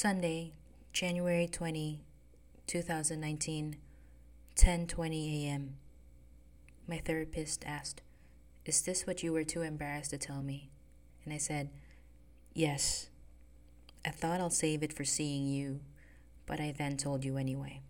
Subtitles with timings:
[0.00, 0.54] Sunday,
[0.94, 2.00] January 20,
[2.66, 3.76] 2019,
[4.56, 5.76] 10:20 a.m.
[6.88, 8.00] My therapist asked,
[8.64, 10.70] "Is this what you were too embarrassed to tell me?"
[11.22, 11.68] And I said,
[12.54, 13.10] "Yes.
[14.02, 15.82] I thought I'll save it for seeing you,
[16.46, 17.82] but I then told you anyway."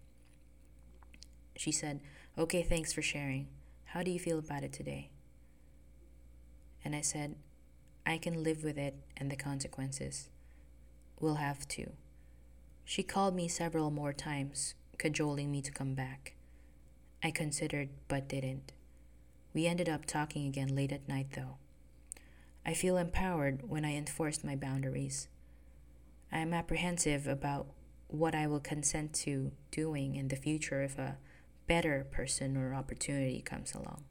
[1.54, 2.00] She said,
[2.36, 3.46] "Okay, thanks for sharing.
[3.84, 5.10] How do you feel about it today?"
[6.84, 7.36] And I said,
[8.04, 10.28] "I can live with it and the consequences."
[11.20, 11.92] We'll have to.
[12.84, 16.34] She called me several more times, cajoling me to come back.
[17.22, 18.72] I considered, but didn't.
[19.52, 21.58] We ended up talking again late at night, though.
[22.64, 25.28] I feel empowered when I enforced my boundaries.
[26.32, 27.66] I am apprehensive about
[28.08, 31.16] what I will consent to doing in the future if a
[31.66, 34.04] better person or opportunity comes along.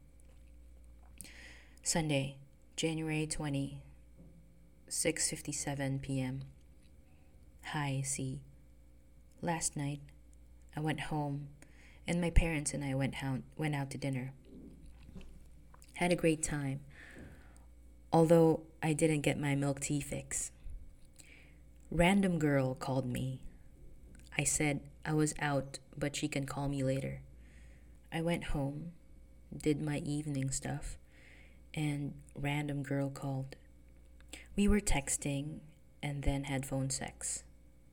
[1.84, 2.38] Sunday,
[2.76, 3.82] January 20,
[4.90, 6.42] 6:57 p.m.
[7.66, 8.42] Hi, C.
[9.42, 10.02] Last night,
[10.76, 11.48] I went home,
[12.06, 14.34] and my parents and I went out, went out to dinner.
[15.94, 16.82] Had a great time,
[18.12, 20.52] although I didn't get my milk tea fix.
[21.90, 23.42] Random girl called me.
[24.38, 27.22] I said I was out, but she can call me later.
[28.12, 28.92] I went home,
[29.56, 30.98] did my evening stuff,
[31.74, 33.56] and random girl called.
[34.58, 35.60] We were texting
[36.04, 37.44] and then had phone sex.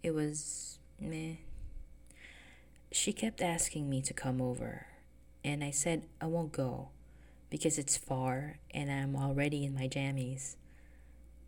[0.02, 1.36] It was meh.
[2.92, 4.86] She kept asking me to come over,
[5.44, 6.88] and I said I won't go
[7.50, 10.56] because it's far and I'm already in my jammies.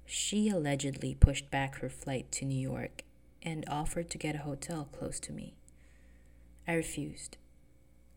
[0.06, 3.02] She allegedly pushed back her flight to New York
[3.42, 5.54] and offered to get a hotel close to me.
[6.66, 7.36] I refused.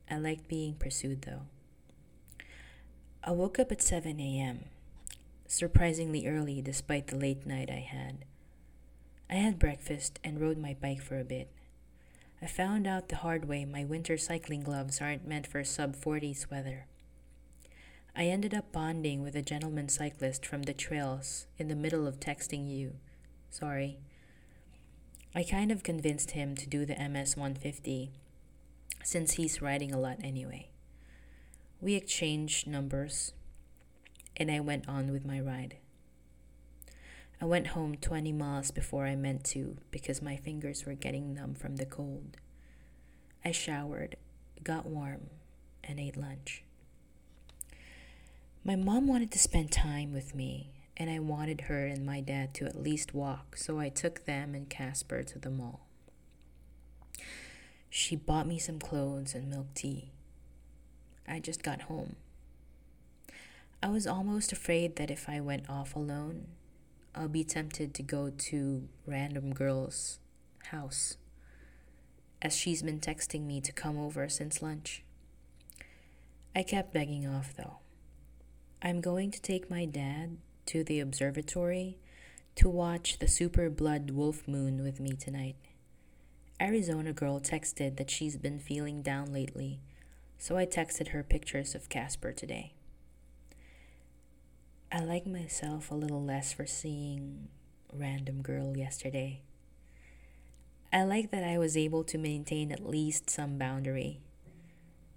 [0.09, 1.43] I liked being pursued though.
[3.23, 4.65] I woke up at 7 a.m.,
[5.47, 8.25] surprisingly early despite the late night I had.
[9.31, 11.47] I had breakfast and rode my bike for a bit.
[12.41, 16.51] I found out the hard way my winter cycling gloves aren't meant for sub 40s
[16.51, 16.85] weather.
[18.13, 22.19] I ended up bonding with a gentleman cyclist from the trails in the middle of
[22.19, 22.95] texting you.
[23.49, 23.99] Sorry.
[25.33, 28.11] I kind of convinced him to do the MS 150
[29.01, 30.67] since he's riding a lot anyway.
[31.79, 33.31] We exchanged numbers
[34.35, 35.77] and I went on with my ride.
[37.41, 41.55] I went home 20 miles before I meant to because my fingers were getting numb
[41.55, 42.37] from the cold.
[43.43, 44.15] I showered,
[44.63, 45.31] got warm,
[45.83, 46.63] and ate lunch.
[48.63, 52.53] My mom wanted to spend time with me, and I wanted her and my dad
[52.55, 55.87] to at least walk, so I took them and Casper to the mall.
[57.89, 60.11] She bought me some clothes and milk tea.
[61.27, 62.17] I just got home.
[63.81, 66.45] I was almost afraid that if I went off alone,
[67.13, 70.19] I'll be tempted to go to random girl's
[70.65, 71.17] house,
[72.41, 75.03] as she's been texting me to come over since lunch.
[76.55, 77.77] I kept begging off though.
[78.81, 81.97] I'm going to take my dad to the observatory
[82.55, 85.55] to watch the super blood wolf moon with me tonight.
[86.61, 89.79] Arizona girl texted that she's been feeling down lately,
[90.37, 92.73] so I texted her pictures of Casper today.
[94.93, 97.47] I like myself a little less for seeing
[97.93, 99.41] random girl yesterday.
[100.91, 104.19] I like that I was able to maintain at least some boundary.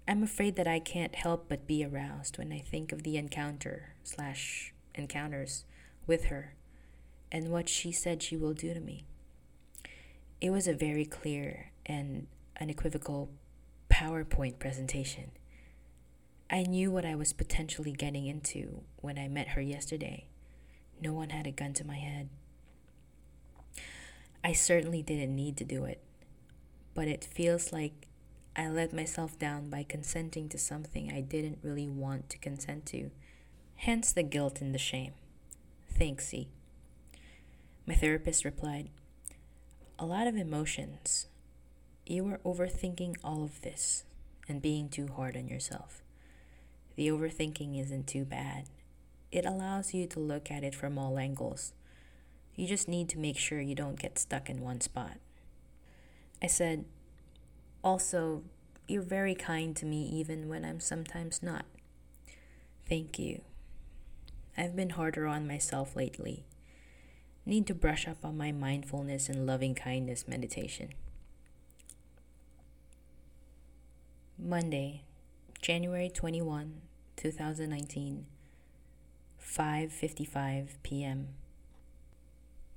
[0.07, 3.95] I'm afraid that I can't help but be aroused when I think of the encounter
[4.01, 5.65] slash encounters
[6.07, 6.55] with her
[7.29, 9.03] and what she said she will do to me.
[10.39, 12.27] It was a very clear and
[12.61, 13.29] unequivocal
[13.91, 15.31] PowerPoint presentation.
[16.49, 20.27] I knew what I was potentially getting into when I met her yesterday.
[21.01, 22.29] No one had a gun to my head.
[24.43, 26.01] I certainly didn't need to do it,
[26.93, 28.07] but it feels like
[28.55, 33.09] I let myself down by consenting to something I didn't really want to consent to.
[33.77, 35.13] Hence the guilt and the shame.
[35.89, 36.49] Thanks, C.
[37.87, 38.89] My therapist replied,
[39.97, 41.27] A lot of emotions.
[42.05, 44.03] You are overthinking all of this
[44.47, 46.03] and being too hard on yourself.
[46.95, 48.65] The overthinking isn't too bad.
[49.31, 51.73] It allows you to look at it from all angles.
[52.55, 55.17] You just need to make sure you don't get stuck in one spot.
[56.41, 56.85] I said,
[57.83, 58.43] Also,
[58.87, 61.65] you're very kind to me even when I'm sometimes not.
[62.87, 63.41] Thank you.
[64.57, 66.45] I've been harder on myself lately.
[67.45, 70.89] Need to brush up on my mindfulness and loving kindness meditation.
[74.37, 75.01] Monday,
[75.61, 76.81] January 21,
[77.15, 78.25] 2019,
[79.41, 81.29] 5:55 p.m.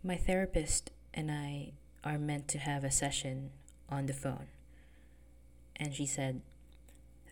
[0.03, 1.73] My therapist and I
[2.05, 3.51] are meant to have a session
[3.89, 4.47] on the phone.
[5.77, 6.41] And she said,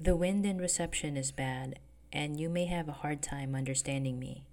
[0.01, 1.79] The wind and reception is bad,
[2.13, 4.45] and you may have a hard time understanding me.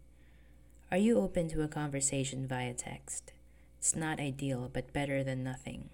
[0.91, 3.33] Are you open to a conversation via text?
[3.79, 5.89] It's not ideal, but better than nothing.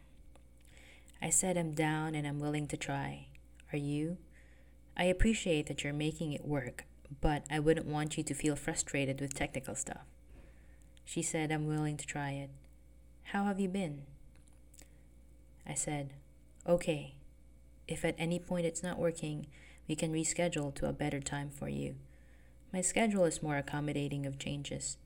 [1.21, 3.27] I said I'm down and I'm willing to try.
[3.73, 4.17] Are you?
[4.97, 6.85] I appreciate that you're making it work,
[7.21, 10.05] but I wouldn't want you to feel frustrated with technical stuff.
[11.05, 12.49] She said, I'm willing to try it.
[13.31, 14.03] How have you been?
[15.65, 16.13] I said,
[16.67, 17.15] Okay.
[17.87, 19.47] If at any point it's not working,
[19.87, 21.95] we can reschedule to a better time for you.
[22.71, 24.97] My schedule is more accommodating of changes.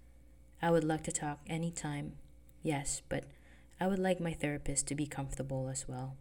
[0.62, 2.14] I would like to talk any time,
[2.62, 3.24] yes, but
[3.80, 6.18] I would like my therapist to be comfortable as well.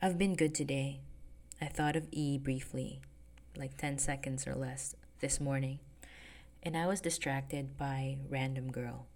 [0.00, 1.00] I've been good today.
[1.60, 3.00] I thought of E briefly,
[3.56, 5.78] like 10 seconds or less, this morning,
[6.62, 9.06] and I was distracted by Random Girl.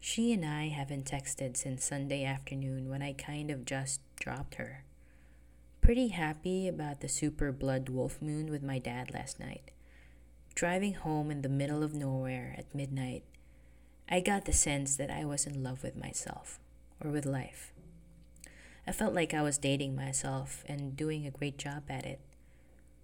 [0.00, 4.84] She and I haven't texted since Sunday afternoon when I kind of just dropped her
[5.88, 9.70] pretty happy about the super blood wolf moon with my dad last night.
[10.54, 13.22] Driving home in the middle of nowhere at midnight,
[14.06, 16.60] I got the sense that I was in love with myself
[17.02, 17.72] or with life.
[18.88, 22.20] I felt like I was dating myself and doing a great job at it.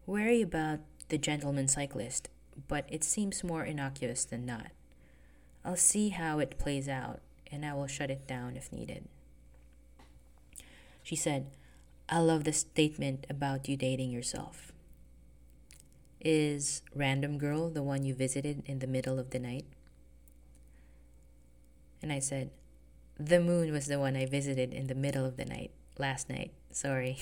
[0.07, 2.31] Wary about the gentleman cyclist,
[2.69, 4.69] but it seems more innocuous than not.
[5.63, 7.21] I'll see how it plays out
[7.53, 9.05] and I will shut it down if needed.
[11.03, 11.49] She said,
[12.09, 14.73] I love the statement about you dating yourself.
[16.19, 19.67] Is Random Girl the one you visited in the middle of the night?
[22.01, 22.53] And I said,
[23.19, 26.53] The moon was the one I visited in the middle of the night last night.
[26.71, 27.19] Sorry.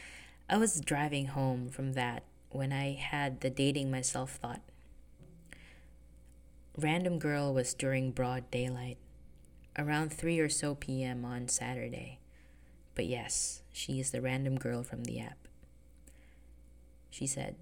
[0.50, 4.62] I was driving home from that when I had the dating myself thought.
[6.76, 8.98] Random Girl was during broad daylight,
[9.76, 11.24] around 3 or so p.m.
[11.24, 12.18] on Saturday.
[12.94, 15.38] But yes, she is the random girl from the app.
[17.10, 17.56] She said,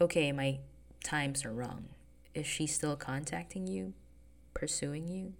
[0.00, 0.58] Okay, my
[1.02, 1.88] times are wrong.
[2.34, 3.94] Is she still contacting you?
[4.52, 5.34] Pursuing you?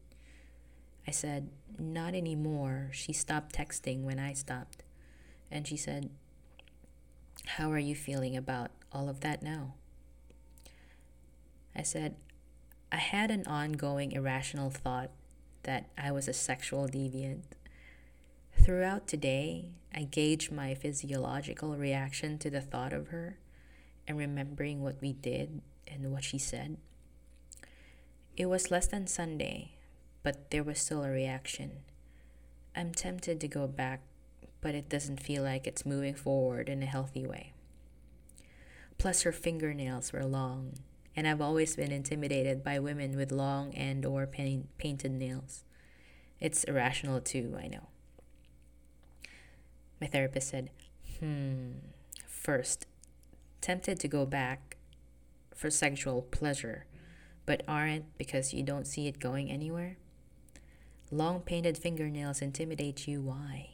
[1.07, 2.91] I said, Not anymore.
[2.93, 4.83] She stopped texting when I stopped.
[5.51, 6.11] And she said,
[7.47, 9.75] How are you feeling about all of that now?
[11.77, 12.17] I said,
[12.93, 15.11] I had an ongoing irrational thought
[15.65, 17.43] that I was a sexual deviant.
[18.57, 23.39] Throughout today, I gauged my physiological reaction to the thought of her
[24.07, 26.77] and remembering what we did and what she said.
[28.37, 29.73] It was less than Sunday,
[30.25, 31.71] but there was still a reaction.
[32.75, 34.01] I'm tempted to go back,
[34.61, 37.53] but it doesn't feel like it's moving forward in a healthy way.
[38.99, 40.73] Plus her fingernails were long,
[41.15, 45.63] and I've always been intimidated by women with long and or paint- painted nails.
[46.41, 47.89] It's irrational too, I know.
[50.01, 50.71] My therapist said,
[51.21, 51.73] hmm,
[52.27, 52.87] first,
[53.61, 54.77] tempted to go back
[55.55, 56.87] for sexual pleasure,
[57.47, 59.99] but aren't because you don't see it going anywhere?
[61.11, 63.23] Long painted fingernails intimidate you.
[63.23, 63.71] Why?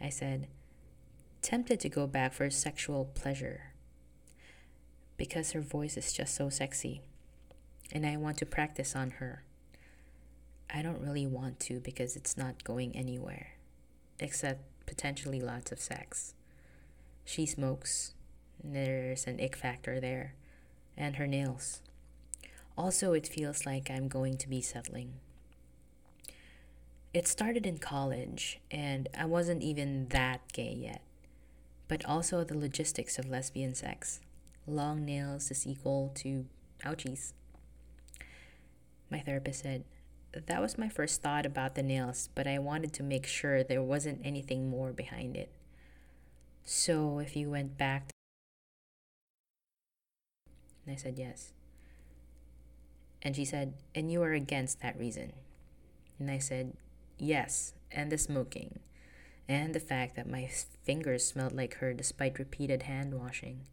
[0.00, 0.48] I said,
[1.40, 3.72] tempted to go back for sexual pleasure
[5.16, 7.02] because her voice is just so sexy
[7.92, 9.44] and I want to practice on her.
[10.68, 13.52] I don't really want to because it's not going anywhere
[14.18, 16.34] except potentially lots of sex.
[17.24, 18.14] She smokes,
[18.62, 20.34] there's an ick factor there,
[20.96, 21.80] and her nails.
[22.78, 25.14] Also, it feels like I'm going to be settling.
[27.16, 31.00] It started in college, and I wasn't even that gay yet.
[31.88, 34.20] But also the logistics of lesbian sex.
[34.66, 36.44] Long nails is equal to
[36.84, 37.32] ouchies.
[39.10, 39.84] My therapist said,
[40.34, 43.82] that was my first thought about the nails, but I wanted to make sure there
[43.82, 45.48] wasn't anything more behind it.
[46.66, 48.10] So if you went back,
[50.84, 51.54] and I said yes.
[53.22, 55.32] And she said, and you are against that reason.
[56.18, 56.74] And I said,
[57.18, 58.80] yes, and the smoking,
[59.48, 60.48] and the fact that my
[60.84, 63.66] fingers smelled like her despite repeated hand washing.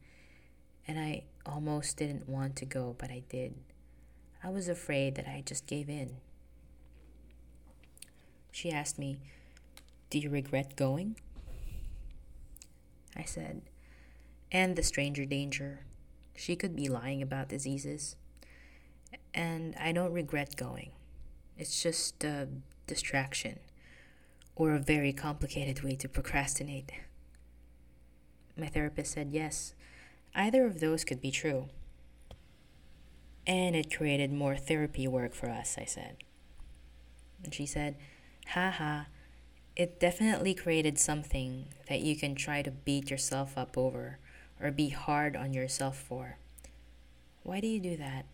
[0.88, 3.56] And I almost didn't want to go, but I did.
[4.44, 6.18] I was afraid that I just gave in.
[8.52, 9.18] She asked me,
[10.10, 11.16] Do you regret going?
[13.16, 13.62] I said,
[14.52, 15.86] And the stranger danger.
[16.36, 18.16] She could be lying about diseases.
[19.34, 20.92] And I don't regret going.
[21.58, 22.48] It's just a
[22.88, 23.60] distraction
[24.56, 26.92] or a very complicated way to procrastinate.
[28.58, 29.74] My therapist said yes,
[30.36, 31.70] either of those could be true.
[33.46, 36.18] And it created more therapy work for us, I said.
[37.44, 37.98] And she said,
[38.48, 39.04] Haha,
[39.76, 44.20] it definitely created something that you can try to beat yourself up over
[44.62, 46.38] or be hard on yourself for.
[47.42, 48.26] Why do you do that?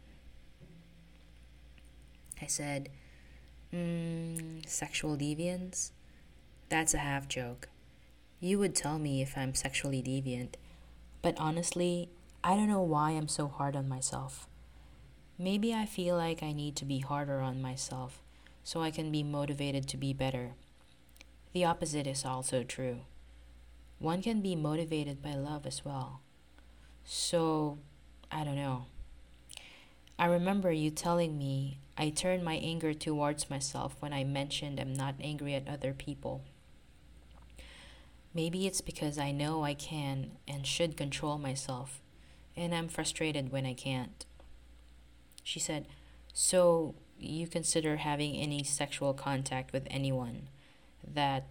[2.41, 2.89] I said,
[3.73, 5.91] mm, Sexual deviance?
[6.69, 7.69] That's a half joke.
[8.39, 10.53] You would tell me if I'm sexually deviant,
[11.21, 12.09] but honestly,
[12.43, 14.47] I don't know why I'm so hard on myself.
[15.37, 18.21] Maybe I feel like I need to be harder on myself
[18.63, 20.51] so I can be motivated to be better.
[21.53, 22.99] The opposite is also true.
[23.97, 26.21] One can be motivated by love as well.
[27.03, 27.79] So,
[28.31, 28.85] I don't know.
[30.19, 34.93] I remember you telling me I turned my anger towards myself when I mentioned I'm
[34.93, 36.43] not angry at other people.
[38.33, 42.01] Maybe it's because I know I can and should control myself,
[42.57, 44.25] and I'm frustrated when I can't.
[45.41, 45.87] She said,
[46.33, 50.49] So you consider having any sexual contact with anyone
[51.01, 51.47] that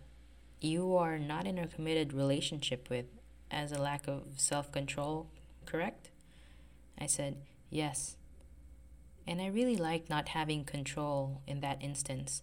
[0.60, 3.06] you are not in a committed relationship with
[3.50, 5.26] as a lack of self control,
[5.64, 6.10] correct?
[6.98, 7.38] I said,
[7.70, 8.17] Yes.
[9.28, 12.42] And I really liked not having control in that instance.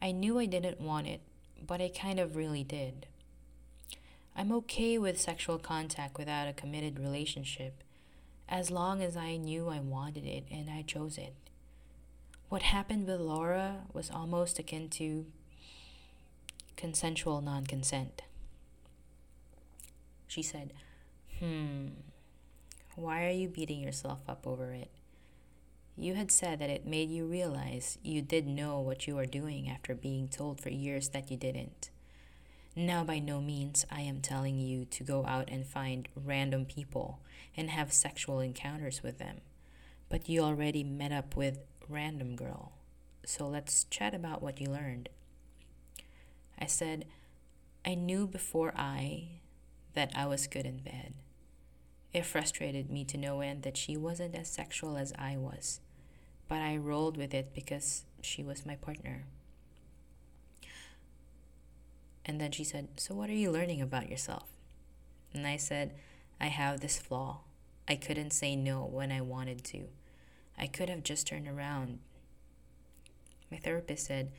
[0.00, 1.20] I knew I didn't want it,
[1.66, 3.08] but I kind of really did.
[4.36, 7.82] I'm okay with sexual contact without a committed relationship,
[8.48, 11.34] as long as I knew I wanted it and I chose it.
[12.48, 15.26] What happened with Laura was almost akin to
[16.76, 18.22] consensual non consent.
[20.28, 20.72] She said,
[21.40, 21.88] Hmm,
[22.94, 24.92] why are you beating yourself up over it?
[25.96, 29.68] You had said that it made you realize you did know what you were doing
[29.68, 31.90] after being told for years that you didn't.
[32.76, 37.20] Now, by no means I am telling you to go out and find random people
[37.56, 39.42] and have sexual encounters with them,
[40.08, 41.58] but you already met up with
[41.88, 42.72] random girl.
[43.24, 45.08] So let's chat about what you learned.
[46.58, 47.04] I said,
[47.84, 49.28] I knew before I
[49.94, 51.14] that I was good in bed.
[52.12, 55.80] It frustrated me to no end that she wasn't as sexual as I was,
[56.48, 59.24] but I rolled with it because she was my partner.
[62.26, 64.44] And then she said, So, what are you learning about yourself?
[65.32, 65.94] And I said,
[66.40, 67.40] I have this flaw.
[67.86, 69.88] I couldn't say no when I wanted to.
[70.58, 71.98] I could have just turned around.
[73.50, 74.32] My therapist said,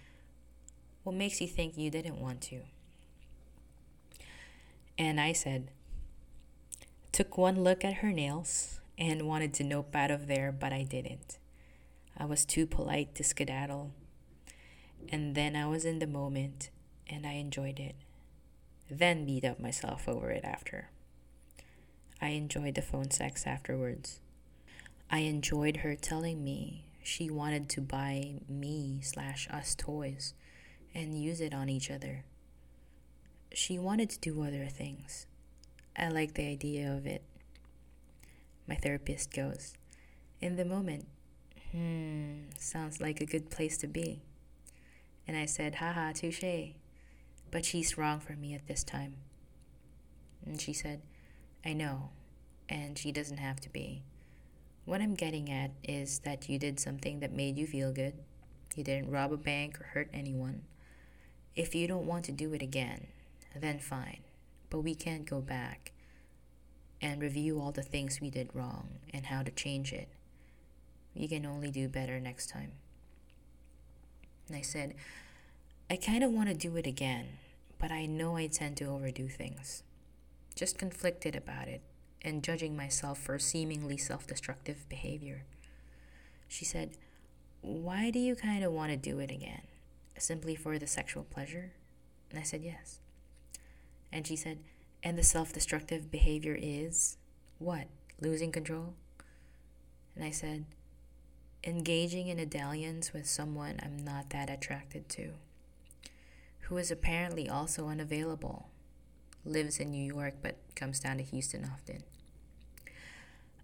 [1.03, 2.61] What makes you think you didn't want to?
[4.97, 5.69] And I said,
[7.11, 10.83] Took one look at her nails and wanted to nope out of there, but I
[10.83, 11.37] didn't.
[12.17, 13.91] I was too polite to skedaddle.
[15.09, 16.69] And then I was in the moment
[17.07, 17.95] and I enjoyed it.
[18.89, 20.89] Then beat up myself over it after.
[22.21, 24.19] I enjoyed the phone sex afterwards.
[25.11, 30.33] I enjoyed her telling me she wanted to buy me slash us toys
[30.93, 32.23] and use it on each other.
[33.53, 35.27] She wanted to do other things.
[35.97, 37.23] I like the idea of it.
[38.67, 39.73] My therapist goes,
[40.41, 41.07] In the moment,
[41.75, 44.21] hmm, sounds like a good place to be.
[45.27, 46.73] And I said, haha, touche.
[47.51, 49.15] But she's wrong for me at this time.
[50.45, 51.01] And she said,
[51.65, 52.09] I know,
[52.69, 54.03] and she doesn't have to be.
[54.85, 58.13] What I'm getting at is that you did something that made you feel good.
[58.75, 60.61] You didn't rob a bank or hurt anyone.
[61.55, 63.07] If you don't want to do it again,
[63.55, 64.19] then fine.
[64.69, 65.91] But we can't go back
[67.01, 70.09] and review all the things we did wrong and how to change it.
[71.15, 72.73] We can only do better next time.
[74.47, 74.95] And I said,
[75.89, 77.37] I kind of want to do it again,
[77.79, 79.83] but I know I tend to overdo things.
[80.55, 81.81] Just conflicted about it
[82.21, 85.43] and judging myself for seemingly self destructive behavior.
[86.47, 86.91] She said,
[87.61, 89.63] Why do you kind of want to do it again?
[90.17, 91.71] Simply for the sexual pleasure?
[92.29, 92.99] And I said, Yes.
[94.11, 94.59] And she said,
[95.03, 97.17] And the self destructive behavior is
[97.59, 97.87] what?
[98.19, 98.93] Losing control?
[100.15, 100.65] And I said,
[101.67, 105.31] Engaging in a dalliance with someone I'm not that attracted to,
[106.61, 108.69] who is apparently also unavailable,
[109.43, 112.03] lives in New York but comes down to Houston often.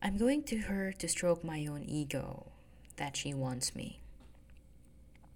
[0.01, 2.47] I'm going to her to stroke my own ego
[2.95, 3.99] that she wants me.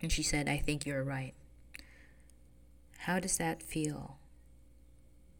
[0.01, 1.35] And she said, I think you're right.
[2.99, 4.17] How does that feel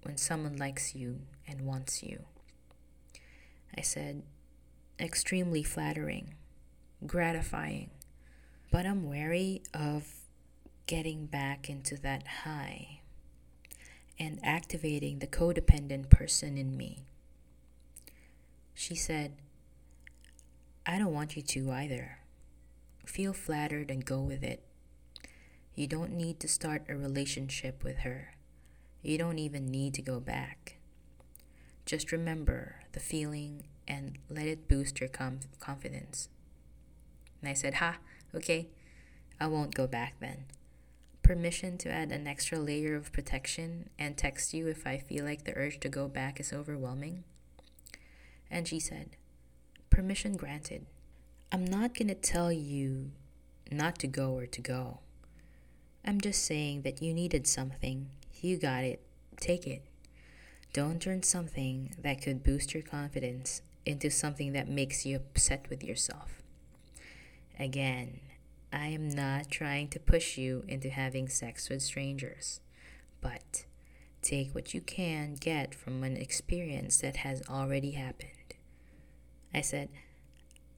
[0.03, 2.25] when someone likes you and wants you?
[3.75, 4.22] I said,
[5.00, 6.36] extremely flattering,
[7.06, 7.90] gratifying,
[8.72, 10.08] but I'm wary of
[10.88, 13.00] getting back into that high
[14.20, 17.06] and activating the codependent person in me.
[18.74, 19.34] She said,
[20.86, 22.20] I don't want you to either.
[23.06, 24.64] Feel flattered and go with it.
[25.74, 28.36] You don't need to start a relationship with her.
[29.02, 30.78] You don't even need to go back.
[31.86, 36.30] Just remember the feeling and let it boost your com- confidence.
[37.46, 37.98] And I said, Ha,
[38.34, 38.70] okay,
[39.40, 40.46] I won't go back then.
[41.22, 45.44] Permission to add an extra layer of protection and text you if I feel like
[45.44, 47.24] the urge to go back is overwhelming?
[48.50, 49.12] And she said,
[49.92, 50.88] Permission granted.
[51.52, 53.12] I'm not to tell you
[53.72, 55.02] not to go or to go.
[56.04, 58.10] I'm just saying that you needed something.
[58.42, 59.02] You got it.
[59.40, 59.84] Take it.
[60.74, 65.84] Don't turn something that could boost your confidence into something that makes you upset with
[65.84, 66.42] yourself.
[67.60, 68.20] Again,
[68.74, 72.60] I am not trying to push you into having sex with strangers,
[73.22, 73.66] but
[74.22, 78.32] take what you can get from an experience that has already happened.
[79.54, 79.90] I said,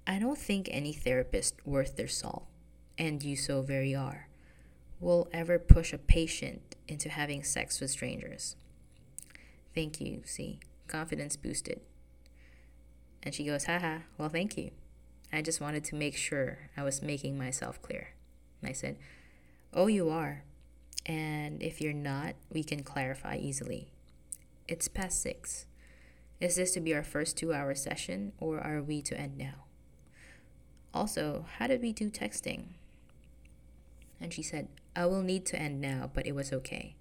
[0.06, 2.46] I don't think any therapist worth their salt,
[2.98, 4.28] and you so very are,
[5.00, 8.56] will ever push a patient into having sex with strangers.
[9.74, 11.82] Thank you, see, confidence boosted.
[13.24, 14.72] And she goes, haha, well, thank you.
[15.32, 18.10] I just wanted to make sure I was making myself clear.
[18.62, 18.98] And I said,
[19.74, 20.44] Oh, you are.
[21.06, 23.92] And if you're not, we can clarify easily.
[24.68, 25.66] It's past six.
[26.40, 29.66] Is this to be our first two hour session, or are we to end now?
[30.94, 32.64] Also, how did we do texting?
[34.20, 36.96] And she said, I will need to end now, but it was okay.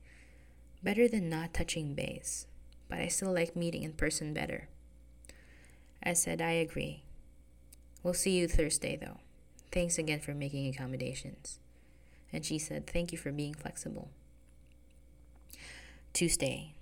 [0.83, 2.47] Better than not touching base,
[2.89, 4.69] but I still like meeting in person better.
[6.03, 7.03] I said, I agree.
[8.07, 9.19] We'll see you Thursday, though.
[9.73, 11.59] Thanks again for making accommodations.
[12.33, 14.11] And she said, Thank you for being flexible.
[16.13, 16.77] Tuesday,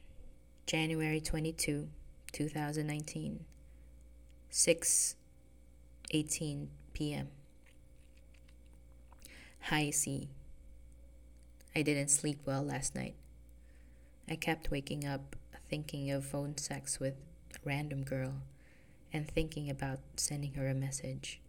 [0.67, 1.89] January 22,
[2.31, 3.41] 2019,
[4.51, 5.17] 6
[6.11, 7.29] 18 p.m.
[9.61, 10.29] Hi, C.
[11.75, 13.15] I didn't sleep well last night.
[14.29, 15.37] I kept waking up
[15.71, 17.15] thinking of phone sex with
[17.55, 18.43] a random girl
[19.15, 21.41] and thinking about sending her a message.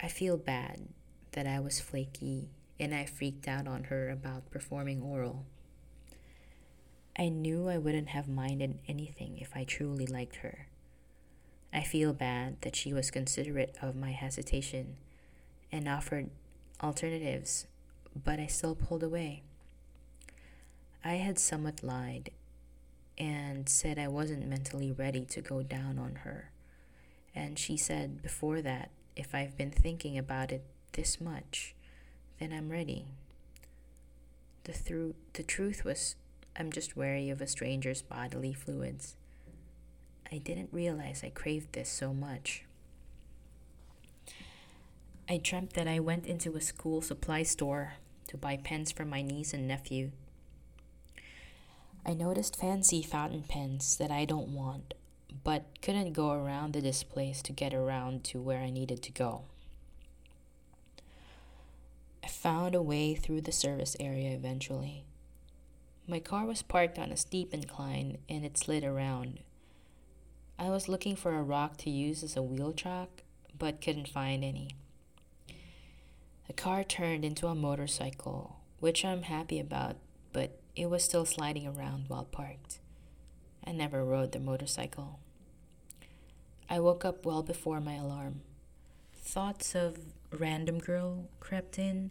[0.00, 0.88] I feel bad
[1.32, 5.44] that I was flaky and I freaked out on her about performing oral.
[7.18, 10.68] I knew I wouldn't have minded anything if I truly liked her.
[11.72, 14.96] I feel bad that she was considerate of my hesitation
[15.72, 16.30] and offered
[16.80, 17.66] alternatives,
[18.24, 19.42] but I still pulled away.
[21.04, 22.30] I had somewhat lied
[23.18, 26.50] and said I wasn't mentally ready to go down on her.
[27.34, 31.74] And she said before that, if I've been thinking about it this much,
[32.38, 33.06] then I'm ready.
[34.64, 36.16] The, thru- the truth was,
[36.56, 39.16] I'm just wary of a stranger's bodily fluids.
[40.32, 42.64] I didn't realize I craved this so much.
[45.28, 47.94] I dreamt that I went into a school supply store
[48.28, 50.10] to buy pens for my niece and nephew.
[52.06, 54.92] I noticed fancy fountain pens that I don't want,
[55.42, 59.44] but couldn't go around the displays to get around to where I needed to go.
[62.22, 65.06] I found a way through the service area eventually.
[66.06, 69.40] My car was parked on a steep incline and it slid around.
[70.58, 73.22] I was looking for a rock to use as a wheel track,
[73.58, 74.76] but couldn't find any.
[76.46, 79.96] The car turned into a motorcycle, which I'm happy about,
[80.76, 82.80] it was still sliding around while parked.
[83.64, 85.20] I never rode the motorcycle.
[86.68, 88.40] I woke up well before my alarm.
[89.14, 89.98] Thoughts of
[90.32, 92.10] random girl crept in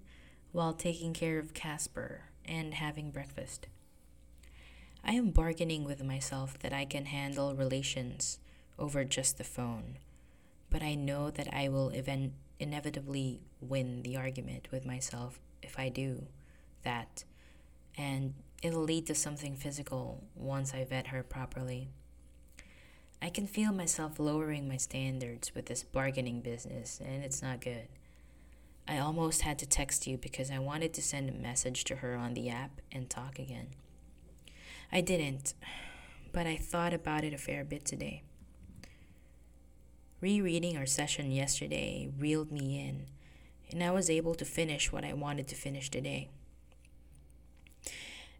[0.51, 3.67] while taking care of Casper and having breakfast.
[5.03, 8.39] I am bargaining with myself that I can handle relations
[8.79, 9.97] over just the phone,
[10.69, 15.89] but I know that I will even inevitably win the argument with myself if I
[15.89, 16.27] do
[16.83, 17.25] that,
[17.97, 21.89] and it'll lead to something physical once I vet her properly.
[23.21, 27.87] I can feel myself lowering my standards with this bargaining business, and it's not good.
[28.87, 32.15] I almost had to text you because I wanted to send a message to her
[32.15, 33.67] on the app and talk again.
[34.91, 35.53] I didn't,
[36.31, 38.23] but I thought about it a fair bit today.
[40.21, 43.07] Rereading our session yesterday reeled me in,
[43.71, 46.29] and I was able to finish what I wanted to finish today.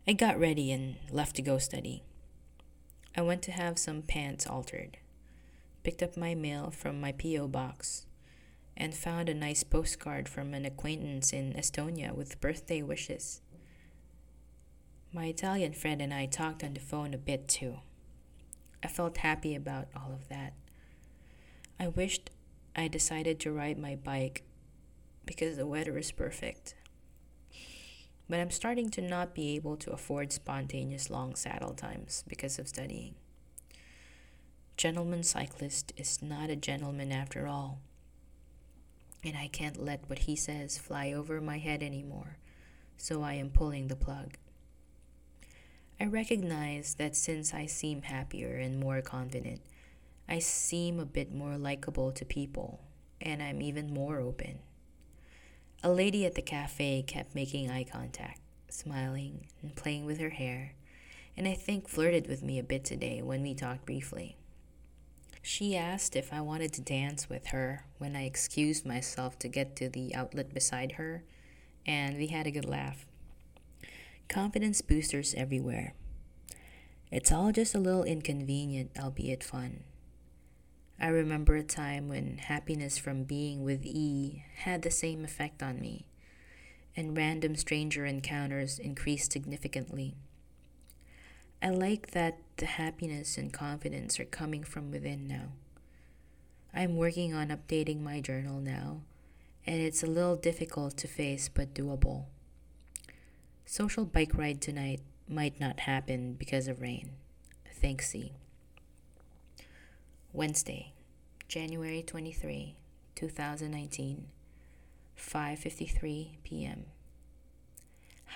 [0.05, 2.03] I got ready and left to go study.
[3.15, 4.97] I went to have some pants altered,
[5.81, 7.47] picked up my mail from my P.O.
[7.47, 8.05] box,
[8.75, 13.39] and found a nice postcard from an acquaintance in Estonia with birthday wishes.
[15.13, 17.77] My Italian friend and I talked on the phone a bit too.
[18.83, 20.51] I felt happy about all of that.
[21.79, 22.29] I wished
[22.75, 24.43] I decided to ride my bike
[25.25, 26.75] because the weather is perfect.
[28.29, 32.67] But I'm starting to not be able to afford spontaneous long saddle times because of
[32.67, 33.15] studying.
[34.77, 37.79] Gentleman cyclist is not a gentleman after all,
[39.23, 42.37] and I can't let what he says fly over my head anymore,
[42.97, 44.37] so I am pulling the plug.
[45.99, 49.61] I recognize that since I seem happier and more confident,
[50.27, 52.79] I seem a bit more likable to people,
[53.21, 54.59] and I'm even more open.
[55.85, 60.75] A lady at the cafe kept making eye contact, smiling and playing with her hair,
[61.35, 64.37] and I think flirted with me a bit today when we talked briefly.
[65.41, 69.75] She asked if I wanted to dance with her when I excused myself to get
[69.75, 71.25] to the outlet beside her,
[71.85, 73.05] and we had a good laugh.
[74.29, 75.95] Confidence boosters everywhere.
[77.11, 79.83] It's all just a little inconvenient, albeit fun.
[80.99, 85.79] I remember a time when happiness from being with E had the same effect on
[85.79, 86.05] me,
[86.95, 90.15] and random stranger encounters increased significantly.
[91.61, 95.53] I like that the happiness and confidence are coming from within now.
[96.73, 99.01] I'm working on updating my journal now,
[99.65, 102.25] and it's a little difficult to face but doable.
[103.65, 107.11] Social bike ride tonight might not happen because of rain.
[107.81, 108.33] Thanks, C.
[110.35, 110.93] Wednesday,
[111.47, 112.75] January 23,
[113.13, 114.25] 2019,
[115.15, 116.85] 5:53 p.m.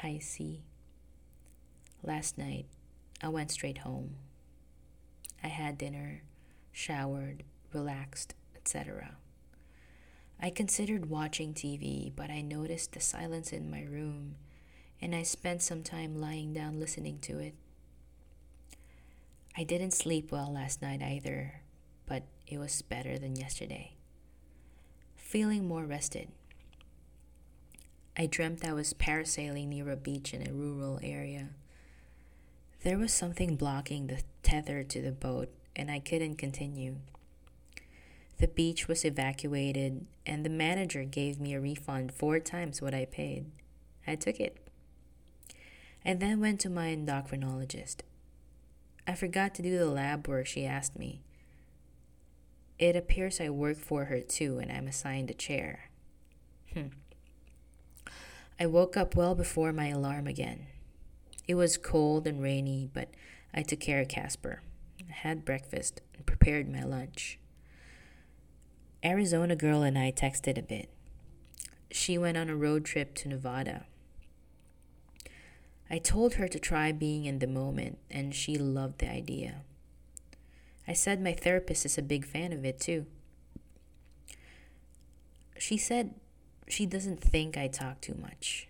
[0.01, 0.61] Hi C.
[2.03, 2.67] Last night
[3.19, 4.17] I went straight home.
[5.43, 6.21] I had dinner,
[6.71, 7.41] showered,
[7.73, 9.17] relaxed, etc.
[10.39, 14.35] I considered watching TV, but I noticed the silence in my room
[15.01, 17.55] and I spent some time lying down listening to it.
[19.57, 21.61] I didn't sleep well last night either,
[22.47, 23.91] it was better than yesterday.
[25.15, 26.29] Feeling more rested.
[28.15, 31.49] I dreamt I was parasailing near a beach in a rural area.
[32.83, 36.95] There was something blocking the tether to the boat, and I couldn't continue.
[38.39, 43.05] The beach was evacuated, and the manager gave me a refund four times what I
[43.05, 43.45] paid.
[44.07, 44.57] I took it.
[46.05, 47.97] I then went to my endocrinologist.
[49.05, 51.21] I forgot to do the lab work she asked me.
[52.79, 55.89] It appears I work for her too, and I'm assigned a chair.
[56.73, 56.87] Hmm.
[58.59, 60.67] I woke up well before my alarm again.
[61.47, 63.09] It was cold and rainy, but
[63.53, 64.61] I took care of Casper.
[64.99, 67.39] I had breakfast and prepared my lunch.
[69.03, 70.89] Arizona girl and I texted a bit.
[71.89, 73.85] She went on a road trip to Nevada.
[75.89, 79.61] I told her to try being in the moment, and she loved the idea.
[80.87, 83.05] I said my therapist is a big fan of it too.
[85.59, 86.15] She said
[86.67, 88.67] she doesn't think I talk too much.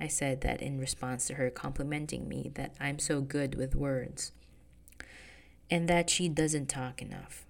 [0.00, 4.32] I said that in response to her complimenting me that I'm so good with words
[5.70, 7.44] and that she doesn't talk enough.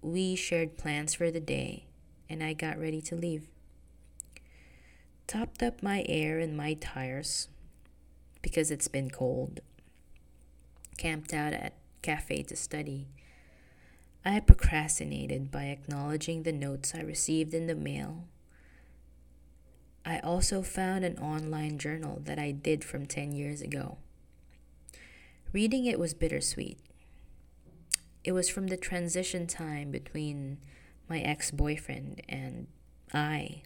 [0.00, 1.86] We shared plans for the day
[2.28, 3.48] and I got ready to leave.
[5.26, 7.48] Topped up my air and my tires
[8.40, 9.60] because it's been cold.
[10.96, 13.08] Camped out at cafe to study.
[14.24, 18.24] I procrastinated by acknowledging the notes I received in the mail
[20.04, 23.98] I also found an online journal that I did from 10 years ago.
[25.52, 26.78] Reading it was bittersweet.
[28.24, 30.58] It was from the transition time between
[31.08, 32.66] my ex boyfriend and
[33.12, 33.62] I.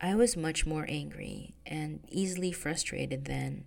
[0.00, 3.64] I was much more angry and easily frustrated then,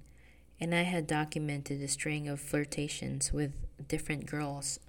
[0.64, 3.52] and I had documented a string of flirtations with
[3.90, 4.80] different girls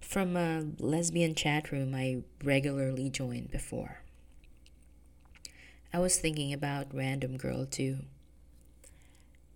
[0.00, 4.00] from a lesbian chat room I regularly joined before.
[5.92, 7.98] I was thinking about Random Girl too.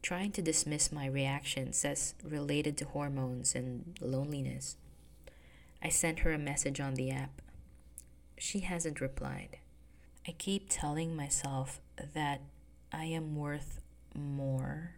[0.01, 4.77] Trying to dismiss my reactions as related to hormones and loneliness.
[5.83, 7.42] I sent her a message on the app.
[8.38, 9.59] She hasn't replied.
[10.25, 11.81] I keep telling myself
[12.14, 12.42] that
[12.92, 13.81] I am worth
[14.14, 14.92] more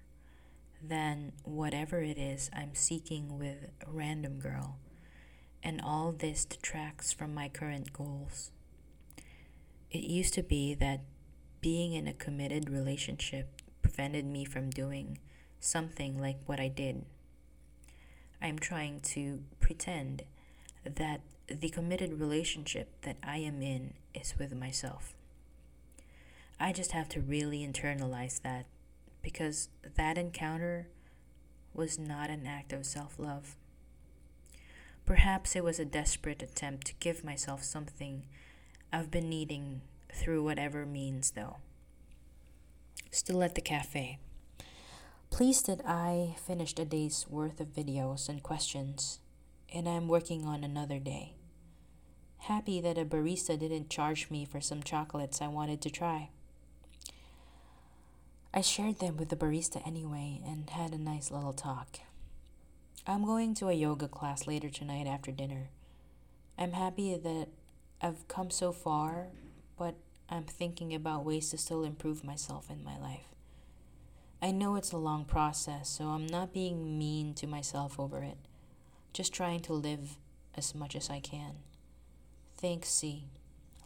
[0.82, 4.78] than whatever it is I'm seeking with Random Girl,
[5.62, 8.50] and all this detracts from my current goals.
[9.90, 11.00] It used to be that
[11.60, 15.18] being in a committed relationship prevented me from doing
[15.58, 17.04] something like what I did.
[18.40, 20.22] I'm trying to pretend
[20.84, 25.14] that the committed relationship that I am in is with myself.
[26.58, 28.66] I just have to really internalize that
[29.22, 30.88] because that encounter
[31.74, 33.56] was not an act of self love.
[35.06, 38.26] Perhaps it was a desperate attempt to give myself something
[38.92, 41.56] I've been needing through whatever means, though.
[43.10, 44.18] Still at the cafe.
[45.30, 49.20] Pleased that I finished a day's worth of videos and questions,
[49.72, 51.34] and I'm working on another day.
[52.38, 56.30] Happy that a barista didn't charge me for some chocolates I wanted to try.
[58.52, 62.00] I shared them with the barista anyway and had a nice little talk.
[63.06, 65.70] I'm going to a yoga class later tonight after dinner.
[66.58, 67.48] I'm happy that
[68.02, 69.28] I've come so far,
[69.78, 69.94] but
[70.28, 73.28] I'm thinking about ways to still improve myself in my life.
[74.42, 78.38] I know it's a long process, so I'm not being mean to myself over it.
[79.12, 80.16] Just trying to live
[80.56, 81.56] as much as I can.
[82.56, 83.26] Thanks, C.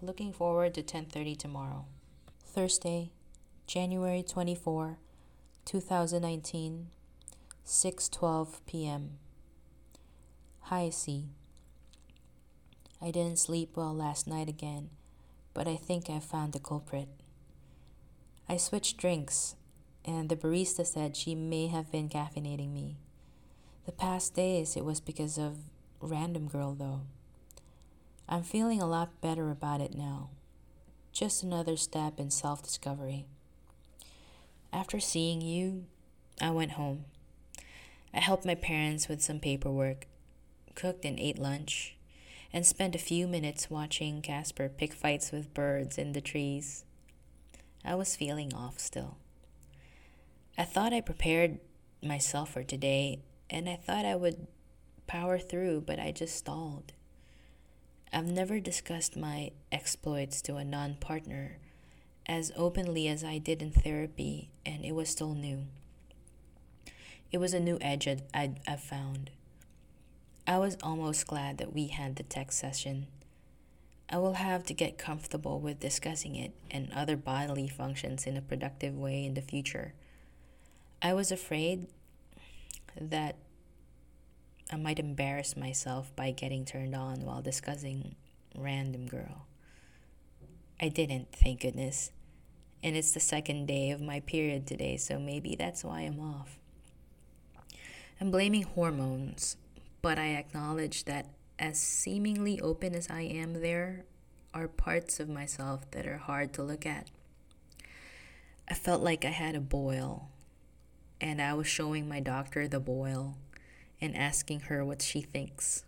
[0.00, 1.86] Looking forward to 10:30 tomorrow.
[2.46, 3.10] Thursday,
[3.66, 4.98] January 24,
[5.64, 6.88] 2019,
[7.64, 9.10] 6:12 p.m.
[10.64, 11.30] Hi, C.
[13.00, 14.90] I didn't sleep well last night again,
[15.54, 17.08] but I think I found the culprit.
[18.50, 19.56] I switched drinks,
[20.04, 22.98] and the barista said she may have been caffeinating me.
[23.86, 25.56] The past days it was because of
[26.02, 27.00] Random Girl, though.
[28.28, 30.28] I'm feeling a lot better about it now.
[31.12, 33.24] Just another step in self discovery.
[34.74, 35.84] After seeing you,
[36.40, 37.04] I went home.
[38.12, 40.08] I helped my parents with some paperwork,
[40.74, 41.94] cooked and ate lunch,
[42.52, 46.84] and spent a few minutes watching Casper pick fights with birds in the trees.
[47.84, 49.16] I was feeling off still.
[50.58, 51.60] I thought I prepared
[52.02, 54.48] myself for today, and I thought I would
[55.06, 56.92] power through, but I just stalled.
[58.12, 61.58] I've never discussed my exploits to a non partner
[62.26, 65.66] as openly as I did in therapy, and it was still new.
[67.30, 69.30] It was a new edge I'd, I'd, found.
[70.46, 73.06] I was almost glad that we had the text session.
[74.08, 78.42] I will have to get comfortable with discussing it and other bodily functions in a
[78.42, 79.94] productive way in the future.
[81.02, 81.86] I was afraid
[83.00, 83.36] that
[84.70, 88.14] I might embarrass myself by getting turned on while discussing
[88.56, 89.46] Random Girl.
[90.80, 92.10] I didn't, thank goodness.
[92.82, 96.58] And it's the second day of my period today, so maybe that's why I'm off.
[98.20, 99.56] I'm blaming hormones,
[100.02, 101.26] but I acknowledge that
[101.58, 104.04] as seemingly open as I am, there
[104.52, 107.10] are parts of myself that are hard to look at.
[108.68, 110.28] I felt like I had a boil,
[111.20, 113.36] and I was showing my doctor the boil
[114.00, 115.84] and asking her what she thinks.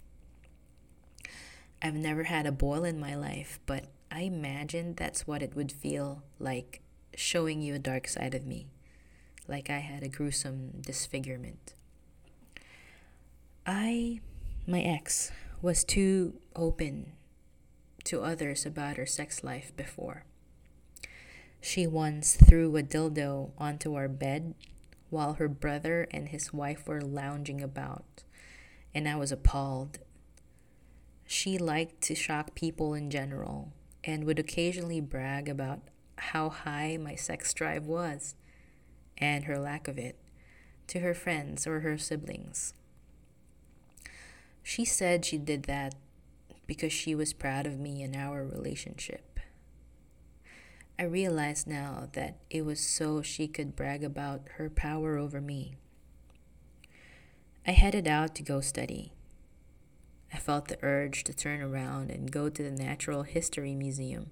[1.83, 3.85] I've never had a boil in my life, but
[4.17, 6.81] I imagine that's what it would feel like
[7.15, 8.67] showing you a dark side of me,
[9.47, 11.75] like I had a gruesome disfigurement.
[13.67, 14.21] I,
[14.67, 17.13] my ex, was too open
[18.05, 20.25] to others about her sex life before.
[21.61, 24.55] She once threw a dildo onto our bed
[25.11, 28.23] while her brother and his wife were lounging about,
[28.95, 29.99] and I was appalled.
[31.27, 33.75] She liked to shock people in general
[34.07, 35.81] and would occasionally brag about
[36.19, 38.37] how high my sex drive was
[39.19, 40.17] and her lack of it
[40.87, 42.73] to her friends or her siblings.
[44.63, 45.95] She said she did that
[46.67, 49.41] because she was proud of me and our relationship.
[50.99, 55.77] I realize now that it was so she could brag about her power over me.
[57.67, 59.13] I headed out to go study.
[60.33, 64.31] I felt the urge to turn around and go to the Natural History Museum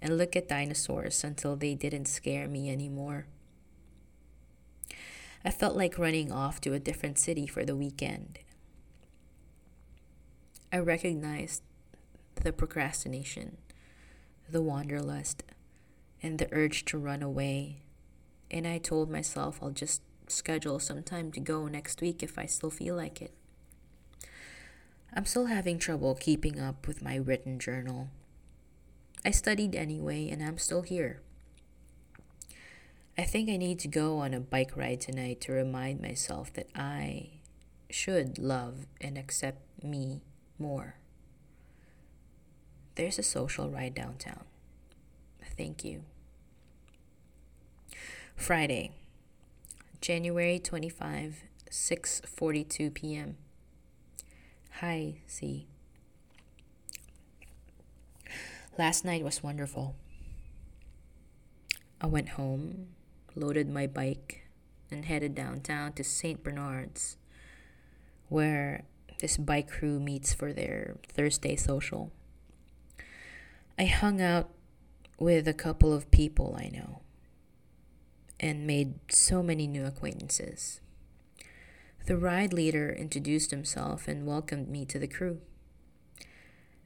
[0.00, 3.26] and look at dinosaurs until they didn't scare me anymore.
[5.44, 8.38] I felt like running off to a different city for the weekend.
[10.72, 11.62] I recognized
[12.34, 13.58] the procrastination,
[14.48, 15.42] the wanderlust,
[16.22, 17.82] and the urge to run away.
[18.50, 22.46] And I told myself I'll just schedule some time to go next week if I
[22.46, 23.32] still feel like it.
[25.16, 28.08] I'm still having trouble keeping up with my written journal.
[29.24, 31.20] I studied anyway, and I'm still here.
[33.16, 36.68] I think I need to go on a bike ride tonight to remind myself that
[36.74, 37.28] I
[37.88, 40.22] should love and accept me
[40.58, 40.96] more.
[42.96, 44.42] There's a social ride downtown.
[45.56, 46.02] Thank you.
[48.34, 48.90] Friday,
[50.00, 53.36] January 25, 6:42 p.m.
[54.80, 55.66] Hi, C.
[58.76, 59.94] Last night was wonderful.
[62.00, 62.88] I went home,
[63.36, 64.48] loaded my bike,
[64.90, 66.42] and headed downtown to St.
[66.42, 67.16] Bernard's,
[68.28, 68.84] where
[69.20, 72.12] this bike crew meets for their Thursday social.
[73.78, 74.50] I hung out
[75.18, 77.00] with a couple of people I know.
[78.40, 80.80] and made so many new acquaintances.
[82.06, 85.40] The ride leader introduced himself and welcomed me to the crew.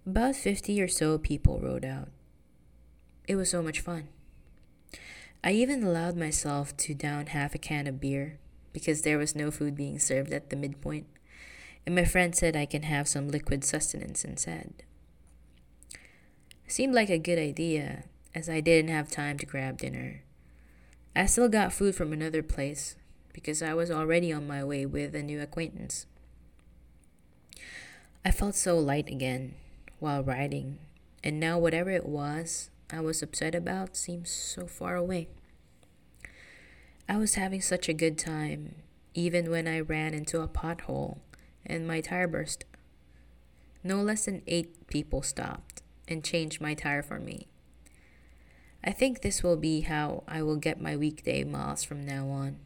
[0.06, 2.08] About 50 or so people rode out.
[3.26, 4.08] It was so much fun.
[5.42, 8.38] I even allowed myself to down half a can of beer
[8.72, 11.06] because there was no food being served at the midpoint,
[11.84, 14.84] and my friend said I can have some liquid sustenance instead.
[16.68, 18.04] Seemed like a good idea,
[18.36, 20.22] as I didn't have time to grab dinner.
[21.16, 22.94] I still got food from another place
[23.38, 26.06] because I was already on my way with a new acquaintance.
[28.24, 29.54] I felt so light again
[30.00, 30.80] while riding,
[31.22, 35.28] and now whatever it was I was upset about seemed so far away.
[37.08, 38.74] I was having such a good time,
[39.14, 41.18] even when I ran into a pothole
[41.64, 42.64] and my tire burst.
[43.84, 47.46] No less than eight people stopped and changed my tire for me.
[48.82, 52.56] I think this will be how I will get my weekday miles from now on.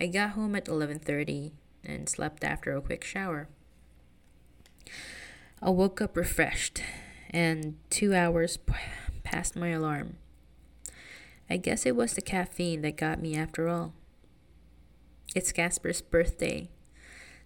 [0.00, 1.52] I got home at 11:30
[1.84, 3.48] and slept after a quick shower.
[5.62, 6.82] I woke up refreshed
[7.30, 8.58] and 2 hours
[9.22, 10.16] past my alarm.
[11.48, 13.94] I guess it was the caffeine that got me after all.
[15.34, 16.70] It's Casper's birthday,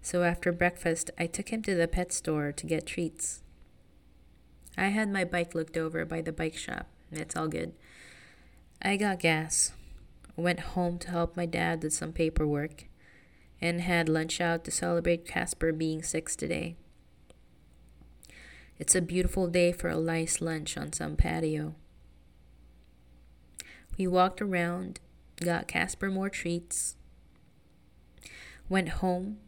[0.02, 3.42] so after breakfast, I took him to the pet store to get treats.
[4.76, 6.86] I had my bike looked over by the bike shop.
[7.10, 7.72] It's all good.
[8.80, 9.72] I got gas,
[10.38, 12.84] went home to help my dad with some paperwork,
[13.60, 16.76] and had lunch out to celebrate Casper being six today.
[18.78, 21.74] It's a beautiful day for a nice lunch on some patio.
[23.98, 25.00] We walked around,
[25.40, 26.94] got Casper more treats,
[28.68, 29.38] went home,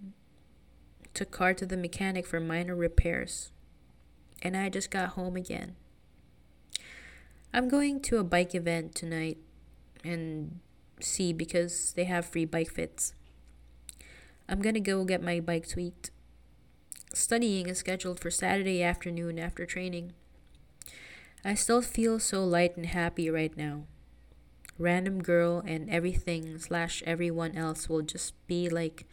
[1.14, 3.52] took car to the mechanic for minor repairs
[4.42, 5.76] and I just got home again.
[7.52, 9.38] I'm going to a bike event tonight
[10.04, 10.60] and
[11.04, 13.14] see because they have free bike fits.
[14.48, 16.10] I'm gonna go get my bike tweaked.
[17.12, 20.12] Studying is scheduled for Saturday afternoon after training.
[21.44, 23.84] I still feel so light and happy right now.
[24.78, 29.06] Random girl and everything slash everyone else will just be like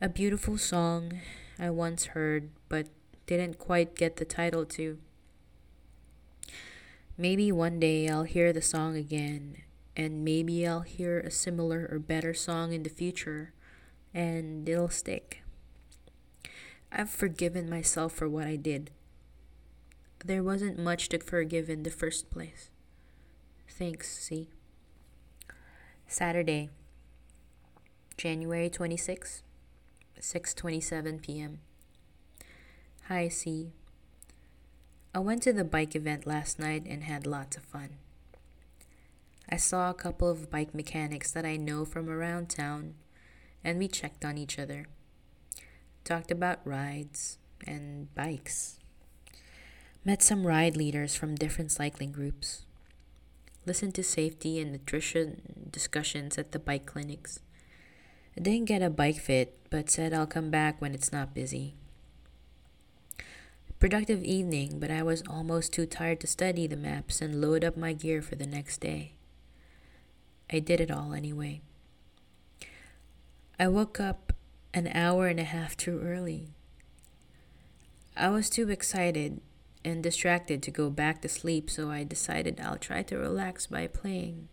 [0.00, 1.20] a beautiful song
[1.58, 2.88] I once heard, but
[3.26, 4.98] didn't quite get the title to.
[7.18, 9.62] Maybe one day I'll hear the song again,
[9.96, 13.52] and maybe I'll hear a similar or better song in the future,
[14.12, 15.42] and it'll stick.
[16.92, 18.90] I've forgiven myself for what I did.
[20.24, 22.70] There wasn't much to forgive in the first place.
[23.68, 24.48] Thanks, C.
[26.06, 26.70] Saturday,
[28.16, 29.42] January 26,
[30.20, 31.60] 6:27 p.m.
[33.08, 33.72] Hi, C.
[35.14, 37.98] I went to the bike event last night and had lots of fun.
[39.48, 42.94] I saw a couple of bike mechanics that I know from around town,
[43.62, 44.86] and we checked on each other.
[46.02, 48.80] Talked about rides and bikes.
[50.04, 52.64] Met some ride leaders from different cycling groups.
[53.66, 57.40] Listened to safety and nutrition discussions at the bike clinics.
[58.36, 61.74] I didn't get a bike fit, but said I'll come back when it's not busy.
[63.78, 67.76] Productive evening, but I was almost too tired to study the maps and load up
[67.76, 69.12] my gear for the next day.
[70.50, 71.60] I did it all anyway.
[73.58, 74.32] I woke up
[74.72, 76.48] an hour and a half too early.
[78.16, 79.40] I was too excited
[79.84, 83.86] and distracted to go back to sleep, so I decided I'll try to relax by
[83.86, 84.48] playing.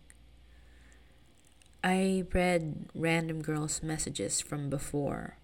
[1.82, 5.36] I read random girls' messages from before,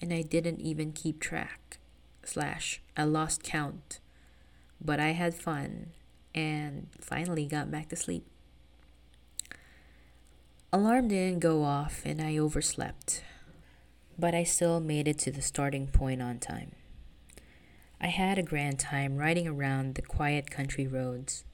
[0.00, 1.78] and I didn't even keep track
[2.24, 4.00] slash I lost count,
[4.80, 5.92] but I had fun
[6.34, 8.26] and finally got back to sleep.
[10.74, 13.22] Alarm didn't go off and I overslept,
[14.18, 16.72] but I still made it to the starting point on time.
[18.00, 21.44] I had a grand time riding around the quiet country roads.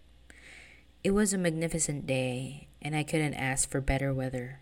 [1.03, 4.61] It was a magnificent day, and I couldn't ask for better weather.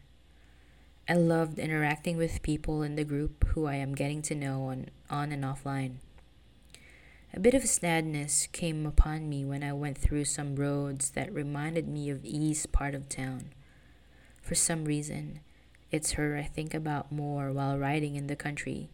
[1.06, 4.86] I loved interacting with people in the group who I am getting to know on,
[5.10, 5.96] on and offline.
[7.34, 11.86] A bit of sadness came upon me when I went through some roads that reminded
[11.86, 13.50] me of East part of town.
[14.46, 15.40] For some reason,
[15.90, 18.90] it's her I think about more while riding in the country.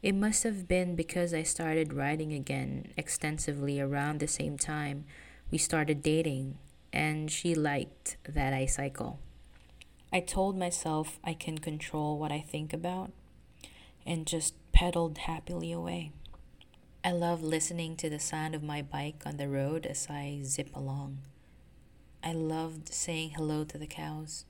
[0.00, 5.06] It must have been because I started riding again extensively around the same time
[5.50, 6.56] we started dating,
[6.92, 9.18] and she liked that I cycle.
[10.12, 13.10] I told myself I can control what I think about
[14.06, 16.12] and just pedaled happily away.
[17.04, 20.70] I love listening to the sound of my bike on the road as I zip
[20.76, 21.18] along.
[22.22, 24.44] I loved saying hello to the cows.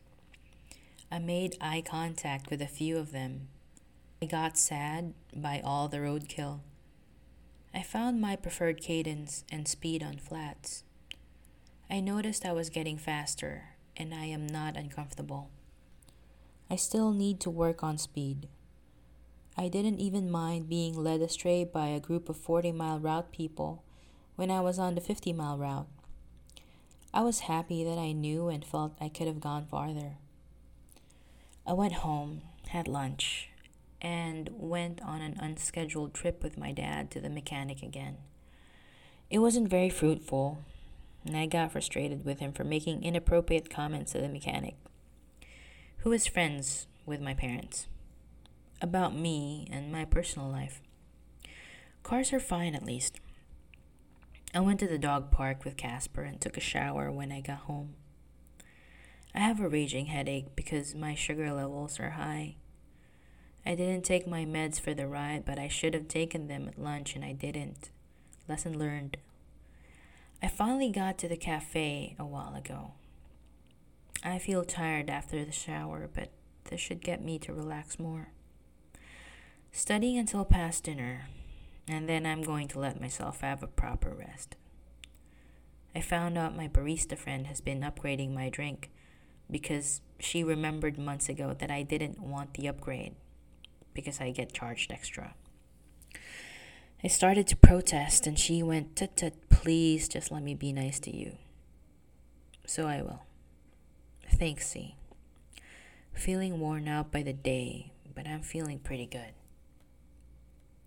[1.13, 3.49] I made eye contact with a few of them.
[4.23, 6.61] I got sad by all the roadkill.
[7.75, 10.85] I found my preferred cadence and speed on flats.
[11.91, 15.51] I noticed I was getting faster, and I am not uncomfortable.
[16.71, 18.47] I still need to work on speed.
[19.59, 23.83] I didn't even mind being led astray by a group of 40 mile route people
[24.37, 25.89] when I was on the 50 mile route.
[27.13, 30.19] I was happy that I knew and felt I could have gone farther.
[31.67, 33.51] I went home, had lunch,
[34.01, 38.17] and went on an unscheduled trip with my dad to the mechanic again.
[39.29, 40.59] It wasn't very fruitful,
[41.25, 44.77] and I got frustrated with him for making inappropriate comments to the mechanic,
[45.99, 47.87] who is friends with my parents,
[48.81, 50.81] about me and my personal life.
[52.03, 53.21] Cars are fine at least.
[54.55, 57.59] I went to the dog park with Casper and took a shower when I got
[57.59, 57.95] home.
[59.35, 62.57] I have a raging headache because my sugar levels are high
[63.65, 66.79] I didn't take my meds for the ride, but I should have taken them at
[66.79, 67.91] lunch and I didn't.
[68.49, 69.19] Lesson learned.
[70.43, 72.93] I finally got to the cafe a while ago.
[74.25, 76.31] I feel tired after the shower, but
[76.65, 78.29] this should get me to relax more.
[79.73, 81.29] Studying until past dinner,
[81.87, 84.57] and then I'm going to let myself have a proper rest.
[85.95, 88.91] I found out my barista friend has been upgrading my drink
[89.51, 93.15] because she remembered months ago that I didn't want the upgrade
[93.95, 95.35] because I get charged extra.
[97.03, 101.01] I started to protest, and she went, Tut tut, please just let me be nice
[101.01, 101.37] to you.
[102.67, 103.23] So I will.
[104.35, 104.97] Thanks, C.
[106.13, 109.33] Feeling worn out by the day, but I'm feeling pretty good.